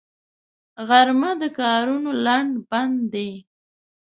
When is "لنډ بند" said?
2.25-2.97